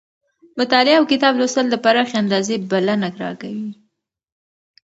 مطالعه 0.59 0.97
اوکتاب 0.99 1.33
لوستل 1.39 1.65
د 1.69 1.75
پراخې 1.83 2.15
اندازې 2.23 2.55
بلنه 2.71 3.07
راکوي. 3.21 3.71